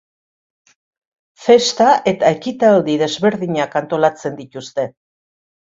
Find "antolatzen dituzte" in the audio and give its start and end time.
3.83-4.93